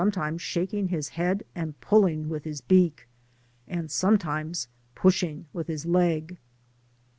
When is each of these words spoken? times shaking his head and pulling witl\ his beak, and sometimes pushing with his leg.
times 0.11 0.41
shaking 0.41 0.87
his 0.87 1.09
head 1.09 1.43
and 1.53 1.79
pulling 1.79 2.25
witl\ 2.27 2.43
his 2.45 2.59
beak, 2.59 3.07
and 3.67 3.91
sometimes 3.91 4.67
pushing 4.95 5.45
with 5.53 5.67
his 5.67 5.85
leg. 5.85 6.39